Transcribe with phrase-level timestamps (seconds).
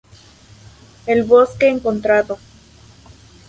[1.05, 2.39] El Bosque Encontrado.